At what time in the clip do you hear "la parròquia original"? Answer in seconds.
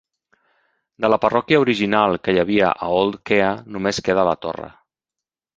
1.13-2.17